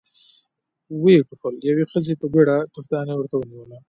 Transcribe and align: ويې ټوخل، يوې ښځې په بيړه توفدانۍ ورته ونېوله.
ويې 1.01 1.21
ټوخل، 1.27 1.55
يوې 1.69 1.85
ښځې 1.91 2.13
په 2.21 2.25
بيړه 2.33 2.57
توفدانۍ 2.73 3.13
ورته 3.15 3.35
ونېوله. 3.37 3.77